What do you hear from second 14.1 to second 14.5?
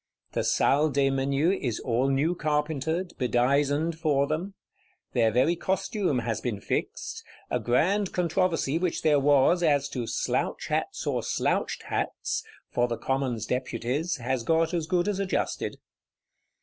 has